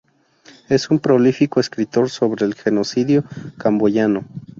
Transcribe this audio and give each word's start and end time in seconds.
Es 0.67 0.89
un 0.89 0.97
prolífico 0.97 1.59
escritor 1.59 2.09
sobre 2.09 2.43
el 2.47 2.55
Genocidio 2.55 3.23
camboyano. 3.59 4.25